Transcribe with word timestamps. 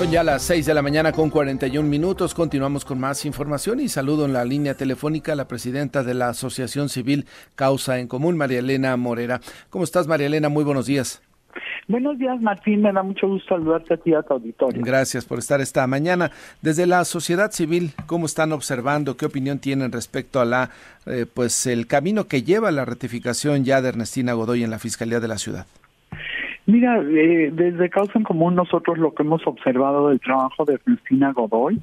Son 0.00 0.10
ya 0.10 0.24
las 0.24 0.40
6 0.44 0.64
de 0.64 0.72
la 0.72 0.80
mañana 0.80 1.12
con 1.12 1.28
41 1.28 1.86
minutos. 1.86 2.32
Continuamos 2.32 2.86
con 2.86 2.98
más 2.98 3.26
información 3.26 3.80
y 3.80 3.90
saludo 3.90 4.24
en 4.24 4.32
la 4.32 4.46
línea 4.46 4.72
telefónica 4.72 5.32
a 5.32 5.36
la 5.36 5.46
presidenta 5.46 6.02
de 6.02 6.14
la 6.14 6.30
Asociación 6.30 6.88
Civil 6.88 7.26
Causa 7.54 7.98
en 7.98 8.08
Común, 8.08 8.34
María 8.38 8.60
Elena 8.60 8.96
Morera. 8.96 9.42
¿Cómo 9.68 9.84
estás, 9.84 10.06
María 10.06 10.28
Elena? 10.28 10.48
Muy 10.48 10.64
buenos 10.64 10.86
días. 10.86 11.20
Buenos 11.86 12.18
días, 12.18 12.40
Martín. 12.40 12.80
Me 12.80 12.94
da 12.94 13.02
mucho 13.02 13.28
gusto 13.28 13.54
saludarte 13.54 13.92
a 13.92 13.96
ti 13.98 14.14
a 14.14 14.22
tu 14.22 14.32
auditorio. 14.32 14.82
Gracias 14.82 15.26
por 15.26 15.38
estar 15.38 15.60
esta 15.60 15.86
mañana. 15.86 16.30
Desde 16.62 16.86
la 16.86 17.04
sociedad 17.04 17.50
civil, 17.50 17.92
¿cómo 18.06 18.24
están 18.24 18.52
observando? 18.52 19.18
¿Qué 19.18 19.26
opinión 19.26 19.58
tienen 19.58 19.92
respecto 19.92 20.40
a 20.40 20.46
la, 20.46 20.70
eh, 21.04 21.26
pues, 21.26 21.66
el 21.66 21.86
camino 21.86 22.26
que 22.26 22.42
lleva 22.42 22.70
la 22.70 22.86
ratificación 22.86 23.66
ya 23.66 23.82
de 23.82 23.90
Ernestina 23.90 24.32
Godoy 24.32 24.64
en 24.64 24.70
la 24.70 24.78
Fiscalía 24.78 25.20
de 25.20 25.28
la 25.28 25.36
Ciudad? 25.36 25.66
Mira, 26.70 27.00
eh, 27.02 27.50
desde 27.52 27.90
Causa 27.90 28.12
en 28.16 28.22
Común 28.22 28.54
nosotros 28.54 28.96
lo 28.96 29.12
que 29.12 29.24
hemos 29.24 29.44
observado 29.44 30.08
del 30.08 30.20
trabajo 30.20 30.64
de 30.64 30.74
Ernestina 30.74 31.32
Godoy 31.32 31.80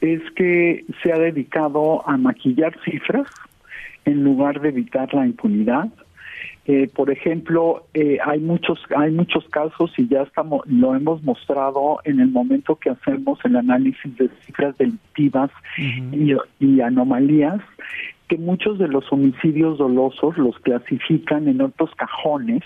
es 0.00 0.20
que 0.36 0.84
se 1.02 1.12
ha 1.12 1.18
dedicado 1.18 2.08
a 2.08 2.16
maquillar 2.16 2.78
cifras 2.84 3.26
en 4.04 4.22
lugar 4.22 4.60
de 4.60 4.68
evitar 4.68 5.12
la 5.14 5.26
impunidad. 5.26 5.88
Eh, 6.66 6.88
por 6.94 7.10
ejemplo, 7.10 7.86
eh, 7.92 8.18
hay 8.24 8.38
muchos 8.38 8.78
hay 8.96 9.10
muchos 9.10 9.44
casos 9.48 9.92
y 9.96 10.06
ya 10.06 10.22
estamos 10.22 10.64
lo 10.66 10.94
hemos 10.94 11.24
mostrado 11.24 11.98
en 12.04 12.20
el 12.20 12.28
momento 12.28 12.76
que 12.76 12.90
hacemos 12.90 13.40
el 13.44 13.56
análisis 13.56 14.16
de 14.16 14.28
cifras 14.46 14.78
delictivas 14.78 15.50
y, 15.76 16.36
y 16.60 16.80
anomalías 16.80 17.60
que 18.28 18.38
muchos 18.38 18.78
de 18.78 18.86
los 18.86 19.12
homicidios 19.12 19.78
dolosos 19.78 20.38
los 20.38 20.56
clasifican 20.60 21.48
en 21.48 21.60
otros 21.62 21.90
cajones 21.96 22.62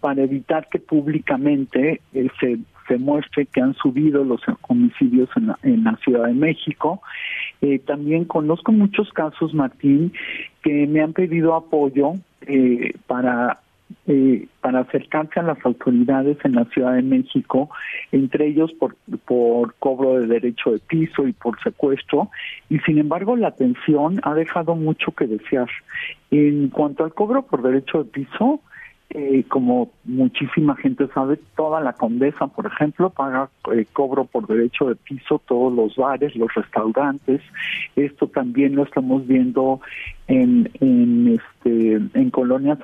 para 0.00 0.22
evitar 0.22 0.68
que 0.68 0.78
públicamente 0.78 2.00
eh, 2.12 2.28
se, 2.40 2.58
se 2.86 2.98
muestre 2.98 3.46
que 3.46 3.60
han 3.60 3.74
subido 3.74 4.24
los 4.24 4.40
homicidios 4.68 5.28
en 5.36 5.48
la, 5.48 5.58
en 5.62 5.84
la 5.84 5.96
Ciudad 5.96 6.26
de 6.26 6.34
México. 6.34 7.02
Eh, 7.60 7.78
también 7.80 8.24
conozco 8.24 8.72
muchos 8.72 9.12
casos, 9.12 9.54
Martín, 9.54 10.12
que 10.62 10.86
me 10.86 11.00
han 11.02 11.12
pedido 11.12 11.54
apoyo 11.54 12.14
eh, 12.42 12.94
para 13.06 13.60
eh, 14.06 14.48
para 14.60 14.80
acercarse 14.80 15.40
a 15.40 15.42
las 15.42 15.64
autoridades 15.64 16.36
en 16.44 16.54
la 16.56 16.66
Ciudad 16.66 16.94
de 16.94 17.02
México, 17.02 17.70
entre 18.12 18.46
ellos 18.46 18.70
por, 18.72 18.96
por 19.24 19.74
cobro 19.78 20.20
de 20.20 20.26
derecho 20.26 20.72
de 20.72 20.78
piso 20.78 21.26
y 21.26 21.32
por 21.32 21.58
secuestro, 21.62 22.30
y 22.68 22.78
sin 22.80 22.98
embargo 22.98 23.34
la 23.36 23.48
atención 23.48 24.20
ha 24.24 24.34
dejado 24.34 24.74
mucho 24.74 25.12
que 25.12 25.26
desear. 25.26 25.68
En 26.30 26.68
cuanto 26.68 27.04
al 27.04 27.14
cobro 27.14 27.46
por 27.46 27.62
derecho 27.62 28.04
de 28.04 28.10
piso, 28.10 28.60
eh, 29.10 29.44
como 29.48 29.90
muchísima 30.04 30.76
gente 30.76 31.08
sabe, 31.14 31.38
toda 31.56 31.80
la 31.80 31.94
condesa, 31.94 32.46
por 32.46 32.66
ejemplo, 32.66 33.08
paga 33.08 33.48
eh, 33.72 33.86
cobro 33.90 34.26
por 34.26 34.46
derecho 34.46 34.86
de 34.86 34.96
piso, 34.96 35.40
todos 35.46 35.72
los 35.72 35.96
bares, 35.96 36.36
los 36.36 36.52
restaurantes. 36.52 37.40
Esto 37.96 38.26
también 38.26 38.76
lo 38.76 38.82
estamos 38.82 39.26
viendo 39.26 39.80
en, 40.26 40.70
en, 40.80 41.38
este, 41.38 41.94
en 42.12 42.30
colonias 42.30 42.78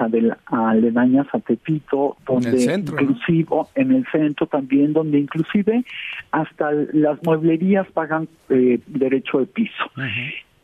aledañas 0.47 1.27
a 1.35 1.41
Tepito, 1.41 2.17
donde 2.27 2.75
inclusive 2.75 3.49
en 3.75 3.93
el 3.93 4.07
centro 4.11 4.47
también, 4.47 4.95
donde 4.95 5.19
inclusive 5.19 5.85
hasta 6.31 6.73
las 6.95 7.23
mueblerías 7.23 7.87
pagan 7.93 8.29
eh, 8.49 8.81
derecho 8.87 9.41
de 9.41 9.47
piso 9.47 9.85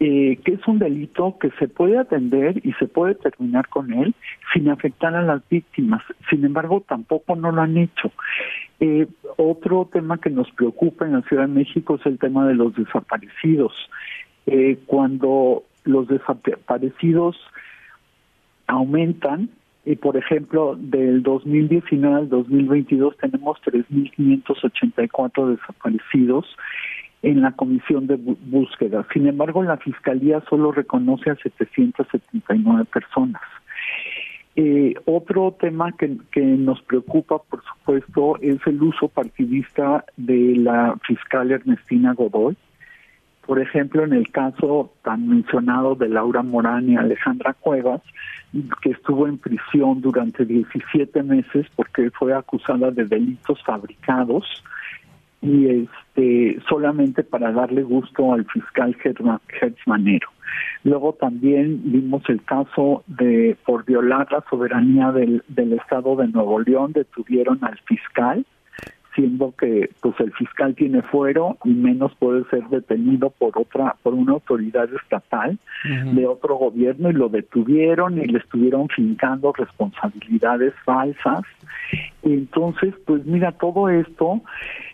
eh, 0.02 0.38
que 0.42 0.54
es 0.54 0.66
un 0.66 0.78
delito 0.78 1.36
que 1.38 1.50
se 1.58 1.68
puede 1.68 1.98
atender 1.98 2.66
y 2.66 2.72
se 2.74 2.86
puede 2.86 3.14
terminar 3.16 3.68
con 3.68 3.92
él 3.92 4.14
sin 4.54 4.70
afectar 4.70 5.14
a 5.14 5.20
las 5.20 5.46
víctimas. 5.50 6.02
Sin 6.30 6.42
embargo, 6.42 6.82
tampoco 6.88 7.36
no 7.36 7.52
lo 7.52 7.60
han 7.60 7.76
hecho. 7.76 8.10
Eh, 8.80 9.06
otro 9.36 9.90
tema 9.92 10.16
que 10.16 10.30
nos 10.30 10.50
preocupa 10.52 11.04
en 11.04 11.12
la 11.12 11.22
Ciudad 11.22 11.42
de 11.42 11.52
México 11.52 11.96
es 11.96 12.06
el 12.06 12.18
tema 12.18 12.48
de 12.48 12.54
los 12.54 12.74
desaparecidos. 12.74 13.74
Eh, 14.46 14.78
cuando 14.86 15.64
los 15.84 16.08
desaparecidos 16.08 17.36
aumentan, 18.68 19.50
y 19.84 19.96
por 19.96 20.16
ejemplo, 20.16 20.76
del 20.78 21.22
2019 21.22 22.16
al 22.16 22.28
2022 22.30 23.18
tenemos 23.18 23.58
3.584 23.62 25.56
desaparecidos 25.56 26.46
en 27.22 27.42
la 27.42 27.52
comisión 27.52 28.06
de 28.06 28.16
búsqueda. 28.16 29.06
Sin 29.12 29.26
embargo, 29.26 29.62
la 29.62 29.76
Fiscalía 29.76 30.42
solo 30.48 30.72
reconoce 30.72 31.30
a 31.30 31.36
779 31.36 32.84
personas. 32.86 33.42
Eh, 34.56 34.94
otro 35.04 35.56
tema 35.58 35.92
que, 35.92 36.16
que 36.32 36.40
nos 36.40 36.82
preocupa, 36.82 37.38
por 37.38 37.62
supuesto, 37.64 38.36
es 38.40 38.58
el 38.66 38.82
uso 38.82 39.08
partidista 39.08 40.04
de 40.16 40.56
la 40.56 40.96
fiscal 41.06 41.50
Ernestina 41.50 42.14
Godoy. 42.14 42.56
Por 43.46 43.60
ejemplo, 43.60 44.04
en 44.04 44.12
el 44.12 44.30
caso 44.30 44.92
tan 45.02 45.28
mencionado 45.28 45.94
de 45.94 46.08
Laura 46.08 46.42
Morán 46.42 46.88
y 46.88 46.96
Alejandra 46.96 47.54
Cuevas, 47.54 48.02
que 48.82 48.90
estuvo 48.90 49.26
en 49.26 49.38
prisión 49.38 50.00
durante 50.00 50.44
17 50.44 51.22
meses 51.22 51.66
porque 51.76 52.10
fue 52.10 52.34
acusada 52.34 52.90
de 52.90 53.04
delitos 53.04 53.62
fabricados, 53.62 54.44
y 55.42 55.66
este 55.84 56.60
solamente 56.68 57.22
para 57.22 57.52
darle 57.52 57.82
gusto 57.82 58.32
al 58.32 58.44
fiscal 58.46 58.96
Gertz 58.96 59.86
Manero. 59.86 60.28
Luego 60.84 61.14
también 61.14 61.80
vimos 61.84 62.22
el 62.28 62.42
caso 62.42 63.04
de 63.06 63.56
por 63.64 63.84
violar 63.84 64.30
la 64.32 64.44
soberanía 64.50 65.12
del, 65.12 65.42
del 65.48 65.74
estado 65.74 66.16
de 66.16 66.28
Nuevo 66.28 66.60
León 66.60 66.92
detuvieron 66.92 67.58
al 67.62 67.78
fiscal 67.86 68.44
siendo 69.14 69.52
que 69.56 69.90
pues 70.00 70.14
el 70.20 70.32
fiscal 70.32 70.74
tiene 70.74 71.02
fuero 71.02 71.56
y 71.64 71.70
menos 71.70 72.14
puede 72.18 72.44
ser 72.44 72.62
detenido 72.68 73.30
por 73.30 73.58
otra 73.58 73.96
por 74.02 74.14
una 74.14 74.32
autoridad 74.32 74.88
estatal 74.94 75.58
de 75.84 76.26
otro 76.26 76.56
gobierno 76.56 77.10
y 77.10 77.14
lo 77.14 77.28
detuvieron 77.28 78.18
y 78.18 78.26
le 78.26 78.38
estuvieron 78.38 78.88
fincando 78.88 79.52
responsabilidades 79.52 80.74
falsas 80.84 81.42
entonces 82.22 82.94
pues 83.04 83.24
mira 83.26 83.52
todo 83.52 83.88
esto 83.88 84.42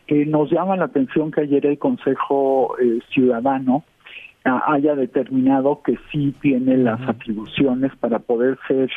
eh, 0.08 0.24
nos 0.26 0.50
llama 0.50 0.76
la 0.76 0.86
atención 0.86 1.30
que 1.30 1.42
ayer 1.42 1.66
el 1.66 1.78
Consejo 1.78 2.76
eh, 2.78 3.00
Ciudadano 3.12 3.84
haya 4.44 4.94
determinado 4.94 5.82
que 5.82 5.98
sí 6.12 6.32
tiene 6.40 6.76
las 6.76 7.00
atribuciones 7.08 7.90
para 7.96 8.20
poder 8.20 8.56
ser 8.68 8.88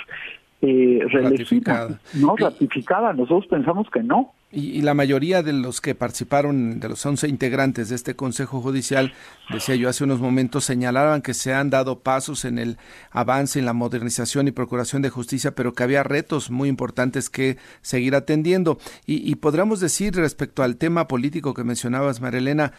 eh, 0.61 0.99
ratificada. 1.11 1.99
No, 2.13 2.35
ratificada. 2.35 3.13
Nosotros 3.13 3.47
pensamos 3.47 3.89
que 3.89 4.03
no. 4.03 4.33
Y, 4.51 4.81
la 4.81 4.95
mayoría 4.95 5.43
de 5.43 5.53
los 5.53 5.79
que 5.79 5.93
participaron, 5.93 6.79
de 6.79 6.89
los 6.89 7.05
11 7.05 7.27
integrantes 7.27 7.89
de 7.89 7.95
este 7.95 8.15
Consejo 8.15 8.61
Judicial, 8.61 9.13
decía 9.51 9.75
yo 9.75 9.89
hace 9.89 10.03
unos 10.03 10.19
momentos, 10.19 10.65
señalaban 10.65 11.21
que 11.21 11.35
se 11.35 11.53
han 11.53 11.69
dado 11.69 11.99
pasos 11.99 12.45
en 12.45 12.57
el 12.57 12.77
avance, 13.11 13.59
en 13.59 13.65
la 13.65 13.73
modernización 13.73 14.47
y 14.47 14.51
procuración 14.51 15.03
de 15.03 15.11
justicia, 15.11 15.53
pero 15.53 15.73
que 15.73 15.83
había 15.83 16.01
retos 16.01 16.49
muy 16.49 16.67
importantes 16.67 17.29
que 17.29 17.57
seguir 17.83 18.15
atendiendo. 18.15 18.79
Y, 19.05 19.29
y 19.29 19.35
podríamos 19.35 19.79
decir 19.81 20.15
respecto 20.15 20.63
al 20.63 20.77
tema 20.77 21.07
político 21.07 21.53
que 21.53 21.63
mencionabas, 21.63 22.19
Marilena, 22.19 22.73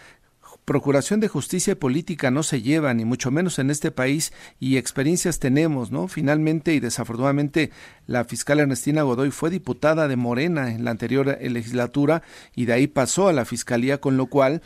procuración 0.71 1.19
de 1.19 1.27
justicia 1.27 1.73
y 1.73 1.75
política 1.75 2.31
no 2.31 2.45
se 2.45 2.63
lleva, 2.63 2.95
ni 2.95 3.05
mucho 3.05 3.33
menos 3.33 3.59
en 3.59 3.71
este 3.71 3.91
país, 3.91 4.33
y 4.61 4.77
experiencias 4.77 5.41
tenemos, 5.41 5.91
¿no? 5.91 6.07
Finalmente 6.07 6.73
y 6.75 6.79
desafortunadamente, 6.79 7.73
la 8.07 8.25
fiscal 8.25 8.61
Ernestina 8.61 9.03
Godoy 9.03 9.33
fue 9.33 9.51
diputada 9.51 10.07
de 10.07 10.15
Morena 10.15 10.73
en 10.73 10.85
la 10.85 10.93
anterior 10.93 11.37
legislatura 11.41 12.23
y 12.55 12.67
de 12.67 12.75
ahí 12.75 12.87
pasó 12.87 13.27
a 13.27 13.33
la 13.33 13.45
fiscalía, 13.45 14.01
con 14.01 14.17
lo 14.17 14.27
cual 14.27 14.63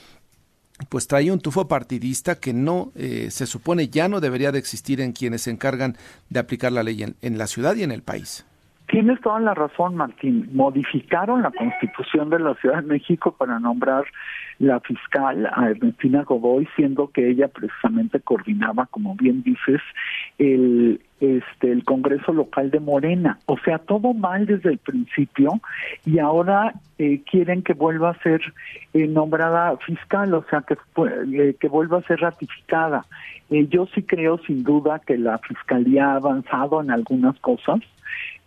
pues 0.91 1.07
trae 1.07 1.33
un 1.33 1.41
tufo 1.41 1.69
partidista 1.69 2.35
que 2.35 2.53
no 2.53 2.93
eh, 2.97 3.29
se 3.31 3.47
supone 3.47 3.89
ya 3.89 4.07
no 4.07 4.21
debería 4.21 4.53
de 4.53 4.59
existir 4.59 5.01
en 5.01 5.13
quienes 5.13 5.41
se 5.41 5.53
encargan 5.53 5.97
de 6.29 6.39
aplicar 6.39 6.71
la 6.71 6.83
ley 6.83 7.03
en 7.03 7.39
la 7.39 7.47
ciudad 7.47 7.77
y 7.77 7.83
en 7.83 7.93
el 7.93 8.03
país. 8.03 8.45
Tienes 8.87 9.19
toda 9.23 9.41
la 9.41 9.55
razón, 9.55 9.97
Martín. 9.97 10.51
Modificaron 10.53 11.43
la 11.43 11.51
constitución 11.51 12.29
de 12.29 12.39
la 12.39 12.55
Ciudad 12.57 12.83
de 12.83 12.89
México 12.89 13.35
para 13.37 13.59
nombrar 13.59 14.05
la 14.59 14.79
fiscal 14.81 15.49
a 15.53 15.71
Ernestina 15.71 16.23
Godoy, 16.23 16.69
siendo 16.77 17.09
que 17.09 17.31
ella 17.31 17.49
precisamente 17.49 18.21
coordinaba, 18.21 18.87
como 18.87 19.15
bien 19.15 19.43
dices, 19.43 19.81
el 20.39 21.01
este 21.21 21.73
el 21.73 21.85
Congreso 21.85 22.33
local 22.33 22.71
de 22.71 22.81
Morena. 22.81 23.39
O 23.47 23.57
sea, 23.59 23.79
todo 23.79 24.13
mal 24.13 24.45
desde 24.45 24.71
el 24.71 24.79
principio 24.79 25.61
y 26.05 26.19
ahora 26.19 26.75
eh, 26.99 27.23
quieren 27.31 27.63
que 27.63 27.73
vuelva 27.73 28.11
a 28.11 28.23
ser 28.23 28.43
eh, 28.93 29.07
nombrada 29.07 29.77
fiscal, 29.79 30.35
o 30.35 30.45
sea, 30.51 30.63
que, 30.63 30.77
eh, 31.33 31.57
que 31.59 31.69
vuelva 31.69 31.99
a 31.99 32.03
ser 32.03 32.21
ratificada. 32.21 33.07
yo 33.49 33.87
sí 33.95 34.03
creo 34.03 34.39
sin 34.39 34.63
duda 34.63 35.01
que 35.07 35.17
la 35.17 35.39
fiscalía 35.39 36.13
ha 36.13 36.17
avanzado 36.17 36.83
en 36.83 36.91
algunas 36.91 37.39
cosas 37.41 37.81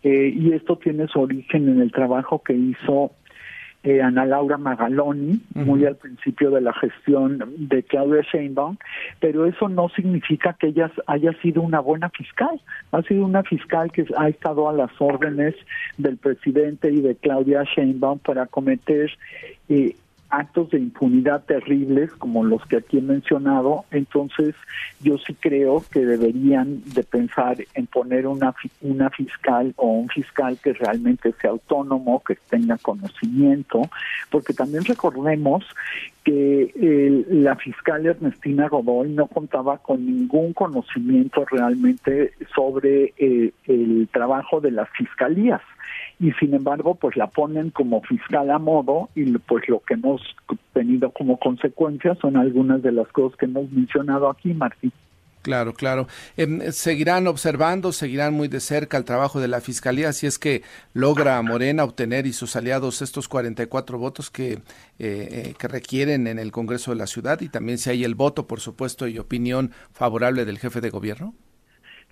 eh, 0.04 0.34
y 0.36 0.54
esto 0.54 0.78
tiene 0.78 1.08
su 1.08 1.20
origen 1.20 1.68
en 1.70 1.82
el 1.82 1.92
trabajo 1.92 2.42
que 2.44 2.54
hizo 2.54 3.12
eh, 3.84 4.02
Ana 4.02 4.26
Laura 4.26 4.58
Magaloni, 4.58 5.40
muy 5.54 5.86
al 5.86 5.96
principio 5.96 6.52
de 6.52 6.62
la 6.62 6.74
gestión 6.74 7.42
de 7.58 7.84
Claudia 7.84 8.22
Sheinbaum, 8.22 8.78
pero 9.20 9.46
eso 9.46 9.70
no 9.70 9.88
significa 9.90 10.58
que 10.60 10.68
ella 10.68 10.92
haya 11.06 11.32
sido 11.42 11.62
una 11.62 11.80
buena 11.80 12.10
fiscal. 12.10 12.60
Ha 12.92 13.02
sido 13.04 13.24
una 13.24 13.44
fiscal 13.44 13.92
que 13.92 14.06
ha 14.18 14.30
estado 14.30 14.68
a 14.68 14.74
las 14.74 14.92
órdenes 15.00 15.56
del 15.98 16.18
presidente 16.18 16.92
y 16.92 17.02
de 17.02 17.16
Claudia 17.16 17.64
Sheinbaum 17.64 18.20
para 18.20 18.48
cometer 18.48 19.10
eh, 19.70 19.96
actos 20.30 20.70
de 20.72 20.80
impunidad 20.80 21.44
terribles 21.46 22.12
como 22.14 22.44
los 22.44 22.66
que 22.66 22.78
aquí 22.78 22.98
he 22.98 23.02
mencionado, 23.02 23.86
entonces 23.92 24.56
yo 25.02 25.18
sí 25.18 25.36
creo 25.40 25.84
que 25.92 26.06
deberían 26.06 26.82
de 26.94 27.04
pensar 27.04 27.58
en 27.74 27.88
poner 27.88 28.28
una, 28.28 28.54
una 28.82 29.10
fiscal 29.10 29.74
o 29.78 29.88
un 29.88 30.10
fiscal 30.10 30.58
que 30.62 30.74
realmente 30.74 31.34
sea 31.42 31.52
autónomo, 31.52 32.24
que 32.26 32.38
tenga 32.50 32.78
conocimiento, 32.78 33.90
porque 34.30 34.54
también 34.54 34.84
recordemos 34.86 35.66
que 36.24 37.24
la 37.30 37.56
fiscal 37.56 38.06
Ernestina 38.06 38.68
Godoy 38.68 39.10
no 39.14 39.28
contaba 39.28 39.78
con 39.78 40.06
ningún 40.06 40.52
conocimiento 40.52 41.46
realmente 41.46 42.34
sobre 42.54 43.14
eh, 43.18 43.54
el 43.66 44.10
trabajo 44.12 44.60
de 44.60 44.72
las 44.72 44.90
fiscalías 44.90 45.62
y 46.20 46.32
sin 46.34 46.54
embargo 46.54 46.96
pues 46.96 47.16
la 47.16 47.28
ponen 47.28 47.70
como 47.70 48.02
fiscal 48.02 48.50
a 48.50 48.60
modo 48.60 49.10
y 49.16 49.38
pues 49.38 49.68
lo 49.70 49.80
que 49.82 49.96
tenido 50.74 51.12
como 51.12 51.38
consecuencia 51.38 52.16
son 52.22 52.38
algunas 52.38 52.82
de 52.82 52.92
las 52.92 53.08
cosas 53.10 53.38
que 53.38 53.46
hemos 53.46 53.72
mencionado 53.72 54.30
aquí, 54.30 54.54
Martín. 54.54 54.92
Claro, 55.48 55.74
claro. 55.74 56.08
Em, 56.36 56.60
seguirán 56.72 57.26
observando, 57.26 57.94
seguirán 57.94 58.34
muy 58.34 58.50
de 58.50 58.60
cerca 58.60 58.98
el 58.98 59.06
trabajo 59.06 59.40
de 59.40 59.48
la 59.48 59.62
Fiscalía, 59.62 60.12
si 60.12 60.28
es 60.28 60.38
que 60.38 60.62
logra 60.94 61.42
Morena 61.42 61.86
obtener 61.86 62.26
y 62.26 62.34
sus 62.34 62.58
aliados 62.58 63.02
estos 63.02 63.30
44 63.30 63.98
votos 63.98 64.30
que, 64.30 64.54
eh, 64.54 64.60
eh, 65.00 65.54
que 65.58 65.68
requieren 65.70 66.28
en 66.28 66.38
el 66.38 66.52
Congreso 66.52 66.92
de 66.92 66.98
la 66.98 67.08
Ciudad 67.08 67.40
y 67.40 67.48
también 67.48 67.78
si 67.78 67.90
hay 67.90 68.04
el 68.04 68.14
voto, 68.14 68.46
por 68.46 68.60
supuesto, 68.60 69.08
y 69.08 69.20
opinión 69.20 69.72
favorable 69.94 70.44
del 70.44 70.60
jefe 70.60 70.82
de 70.82 70.90
gobierno. 70.90 71.34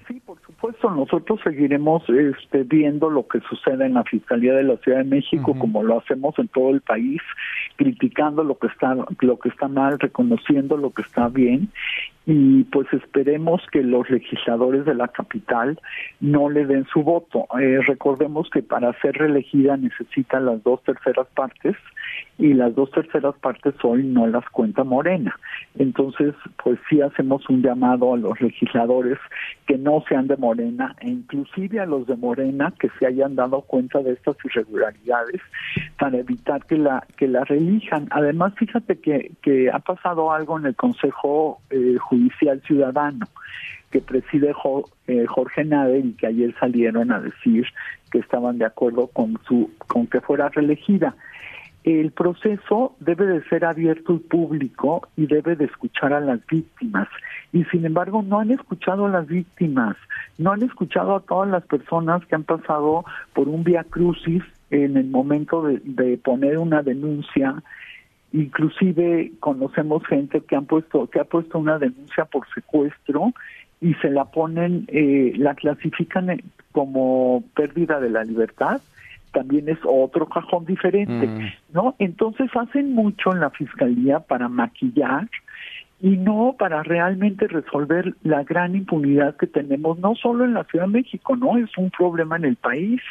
Sí, 0.07 0.21
por 0.23 0.39
supuesto, 0.41 0.91
nosotros 0.91 1.39
seguiremos 1.43 2.03
este, 2.09 2.63
viendo 2.63 3.09
lo 3.09 3.27
que 3.27 3.39
sucede 3.41 3.87
en 3.87 3.95
la 3.95 4.03
Fiscalía 4.03 4.53
de 4.53 4.63
la 4.63 4.77
Ciudad 4.77 4.99
de 4.99 5.03
México, 5.03 5.57
como 5.57 5.81
lo 5.81 5.99
hacemos 5.99 6.37
en 6.37 6.47
todo 6.49 6.69
el 6.69 6.81
país, 6.81 7.21
criticando 7.75 8.43
lo 8.43 8.57
que 8.59 8.67
está 8.67 8.95
lo 8.95 9.39
que 9.39 9.49
está 9.49 9.67
mal, 9.67 9.97
reconociendo 9.99 10.77
lo 10.77 10.91
que 10.91 11.01
está 11.01 11.27
bien 11.29 11.71
y 12.25 12.63
pues 12.65 12.87
esperemos 12.91 13.61
que 13.71 13.83
los 13.83 14.09
legisladores 14.09 14.85
de 14.85 14.95
la 14.95 15.07
capital 15.09 15.79
no 16.19 16.49
le 16.49 16.65
den 16.65 16.85
su 16.91 17.03
voto. 17.03 17.45
Eh, 17.59 17.79
recordemos 17.85 18.49
que 18.49 18.63
para 18.63 18.93
ser 19.01 19.15
reelegida 19.17 19.77
necesitan 19.77 20.45
las 20.45 20.63
dos 20.63 20.81
terceras 20.83 21.27
partes 21.35 21.75
y 22.37 22.53
las 22.53 22.75
dos 22.75 22.91
terceras 22.91 23.35
partes 23.35 23.75
hoy 23.83 24.03
no 24.03 24.27
las 24.27 24.47
cuenta 24.49 24.83
Morena. 24.83 25.37
Entonces, 25.77 26.33
pues 26.63 26.79
sí 26.89 27.01
hacemos 27.01 27.47
un 27.49 27.61
llamado 27.61 28.13
a 28.13 28.17
los 28.17 28.39
legisladores 28.41 29.17
que 29.67 29.77
no 29.77 30.03
sean 30.07 30.27
de 30.27 30.37
Morena 30.37 30.95
e 31.01 31.09
inclusive 31.09 31.79
a 31.79 31.85
los 31.85 32.07
de 32.07 32.15
Morena 32.15 32.73
que 32.79 32.89
se 32.99 33.05
hayan 33.05 33.35
dado 33.35 33.61
cuenta 33.61 33.99
de 33.99 34.13
estas 34.13 34.35
irregularidades 34.43 35.41
para 35.99 36.17
evitar 36.17 36.65
que 36.65 36.77
la 36.77 37.05
que 37.17 37.27
la 37.27 37.43
reelijan. 37.43 38.07
Además, 38.11 38.53
fíjate 38.55 38.99
que, 38.99 39.31
que 39.41 39.69
ha 39.71 39.79
pasado 39.79 40.31
algo 40.31 40.57
en 40.57 40.65
el 40.65 40.75
Consejo 40.75 41.59
eh, 41.69 41.97
Ciudadano 42.65 43.27
que 43.91 44.01
preside 44.01 44.53
eh, 45.07 45.25
Jorge 45.25 45.63
Nader 45.63 46.05
y 46.05 46.13
que 46.13 46.27
ayer 46.27 46.53
salieron 46.59 47.11
a 47.11 47.21
decir 47.21 47.65
que 48.11 48.19
estaban 48.19 48.57
de 48.57 48.65
acuerdo 48.65 49.07
con 49.07 49.39
su 49.47 49.71
con 49.87 50.07
que 50.07 50.21
fuera 50.21 50.49
reelegida. 50.49 51.15
El 51.85 52.11
proceso 52.11 52.95
debe 52.99 53.27
de 53.27 53.43
ser 53.43 53.63
abierto 53.63 54.15
y 54.15 54.19
público 54.19 55.07
y 55.15 55.27
debe 55.27 55.55
de 55.55 55.65
escuchar 55.65 56.13
a 56.13 56.19
las 56.19 56.45
víctimas. 56.47 57.07
Y 57.53 57.63
sin 57.65 57.85
embargo 57.85 58.23
no 58.23 58.39
han 58.39 58.51
escuchado 58.51 59.05
a 59.05 59.09
las 59.09 59.27
víctimas, 59.27 59.95
no 60.37 60.51
han 60.51 60.63
escuchado 60.63 61.15
a 61.15 61.21
todas 61.21 61.49
las 61.49 61.63
personas 61.65 62.25
que 62.25 62.35
han 62.35 62.43
pasado 62.43 63.05
por 63.33 63.47
un 63.47 63.63
vía 63.63 63.83
crucis 63.83 64.43
en 64.71 64.97
el 64.97 65.07
momento 65.07 65.61
de, 65.63 65.79
de 65.83 66.17
poner 66.17 66.57
una 66.57 66.81
denuncia 66.81 67.63
inclusive 68.35 69.31
conocemos 69.39 70.05
gente 70.05 70.41
que 70.41 70.55
han 70.55 70.65
puesto 70.65 71.07
que 71.07 71.19
ha 71.19 71.23
puesto 71.23 71.57
una 71.57 71.79
denuncia 71.79 72.25
por 72.25 72.45
secuestro 72.53 73.33
y 73.81 73.93
se 73.95 74.09
la 74.09 74.25
ponen 74.25 74.85
eh, 74.87 75.33
la 75.37 75.55
clasifican 75.55 76.41
como 76.71 77.43
pérdida 77.55 77.99
de 77.99 78.09
la 78.09 78.23
libertad. 78.23 78.81
También 79.31 79.67
es 79.69 79.77
otro 79.83 80.27
cajón 80.27 80.65
diferente 80.65 81.27
mm. 81.27 81.73
no 81.73 81.95
entonces 81.99 82.49
hacen 82.55 82.93
mucho 82.93 83.31
en 83.31 83.39
la 83.39 83.49
fiscalía 83.49 84.19
para 84.19 84.49
maquillar 84.49 85.27
y 86.01 86.17
no 86.17 86.55
para 86.59 86.83
realmente 86.83 87.47
resolver 87.47 88.15
la 88.23 88.43
gran 88.43 88.75
impunidad 88.75 89.37
que 89.37 89.47
tenemos 89.47 89.97
no 89.99 90.13
solo 90.15 90.43
en 90.43 90.53
la 90.53 90.65
Ciudad 90.65 90.85
de 90.85 90.91
México, 90.91 91.37
no 91.37 91.57
es 91.57 91.69
un 91.77 91.89
problema 91.89 92.35
en 92.35 92.45
el 92.45 92.57
país, 92.57 93.01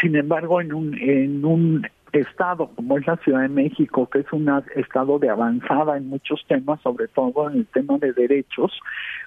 sin 0.00 0.16
embargo 0.16 0.60
en 0.60 0.72
un 0.72 0.98
en 0.98 1.44
un 1.44 1.86
estado 2.12 2.68
como 2.74 2.98
es 2.98 3.06
la 3.06 3.16
Ciudad 3.16 3.40
de 3.40 3.48
México, 3.48 4.08
que 4.08 4.20
es 4.20 4.32
un 4.32 4.48
estado 4.76 5.18
de 5.18 5.30
avanzada 5.30 5.96
en 5.96 6.08
muchos 6.08 6.44
temas, 6.46 6.80
sobre 6.82 7.08
todo 7.08 7.48
en 7.50 7.58
el 7.58 7.66
tema 7.66 7.98
de 7.98 8.12
derechos, 8.12 8.78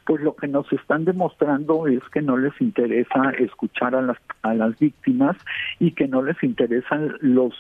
pues 0.06 0.22
lo 0.22 0.36
que 0.36 0.48
nos 0.48 0.72
están 0.72 1.06
demostrando 1.06 1.88
es 1.88 2.02
que 2.14 2.22
no 2.22 2.38
les 2.38 2.54
interesa 2.62 3.32
escuchar 3.40 3.96
a 3.96 4.02
las, 4.02 4.18
a 4.44 4.54
las 4.54 4.78
víctimas 4.78 5.36
y 5.80 5.92
que 5.92 6.08
no 6.08 6.22
les 6.22 6.42
interesan 6.44 7.16
los 7.22 7.54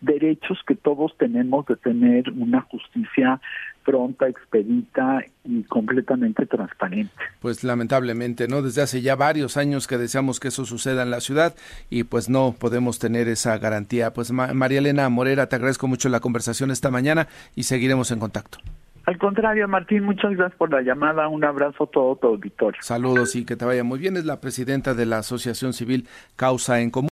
derechos 0.00 0.58
que 0.66 0.74
todos 0.74 1.16
tenemos 1.18 1.66
de 1.66 1.76
tener 1.76 2.30
una 2.30 2.60
justicia 2.62 3.40
pronta, 3.84 4.28
expedita 4.28 5.24
y 5.44 5.62
completamente 5.62 6.44
transparente. 6.44 7.14
Pues 7.40 7.64
lamentablemente, 7.64 8.46
¿no? 8.46 8.60
Desde 8.60 8.82
hace 8.82 9.00
ya 9.00 9.16
varios 9.16 9.56
años 9.56 9.86
que 9.86 9.96
deseamos 9.96 10.40
que 10.40 10.48
eso 10.48 10.66
suceda 10.66 11.02
en 11.02 11.10
la 11.10 11.20
ciudad 11.20 11.54
y 11.88 12.04
pues 12.04 12.28
no 12.28 12.54
podemos 12.58 12.98
tener 12.98 13.28
esa 13.28 13.56
garantía. 13.56 14.12
Pues 14.12 14.30
María 14.30 14.80
Elena 14.80 15.08
Morera, 15.08 15.48
te 15.48 15.56
agradezco 15.56 15.88
mucho 15.88 16.10
la 16.10 16.20
conversación 16.20 16.70
esta 16.70 16.90
mañana 16.90 17.28
y 17.56 17.62
seguiremos 17.62 18.10
en 18.10 18.18
contacto. 18.18 18.58
Al 19.08 19.16
contrario, 19.16 19.66
Martín, 19.68 20.04
muchas 20.04 20.36
gracias 20.36 20.58
por 20.58 20.70
la 20.70 20.82
llamada. 20.82 21.28
Un 21.28 21.42
abrazo 21.42 21.84
a 21.84 21.86
todo 21.86 22.14
tu 22.16 22.26
auditorio. 22.26 22.78
Saludos 22.82 23.36
y 23.36 23.46
que 23.46 23.56
te 23.56 23.64
vaya 23.64 23.82
muy 23.82 23.98
bien. 23.98 24.18
Es 24.18 24.26
la 24.26 24.38
presidenta 24.38 24.92
de 24.92 25.06
la 25.06 25.20
Asociación 25.20 25.72
Civil 25.72 26.06
Causa 26.36 26.82
en 26.82 26.90
Común. 26.90 27.06